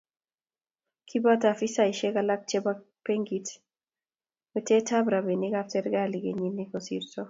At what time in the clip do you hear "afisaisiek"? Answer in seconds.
1.53-2.15